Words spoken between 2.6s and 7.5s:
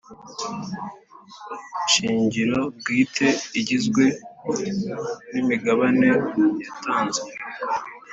bwite igizwe n imigabane yatanzwe